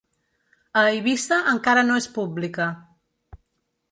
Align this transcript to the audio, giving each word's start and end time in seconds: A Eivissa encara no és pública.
A 0.79 0.81
Eivissa 0.93 1.37
encara 1.51 1.85
no 1.89 1.99
és 2.03 2.09
pública. 2.17 2.69